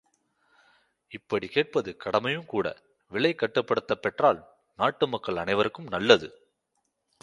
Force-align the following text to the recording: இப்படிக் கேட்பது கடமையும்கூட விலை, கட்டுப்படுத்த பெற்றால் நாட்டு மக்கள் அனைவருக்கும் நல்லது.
இப்படிக் 1.11 1.51
கேட்பது 1.51 1.97
கடமையும்கூட 2.03 2.67
விலை, 3.11 3.35
கட்டுப்படுத்த 3.35 3.95
பெற்றால் 3.95 4.41
நாட்டு 4.77 5.07
மக்கள் 5.07 5.35
அனைவருக்கும் 5.35 5.87
நல்லது. 5.87 6.27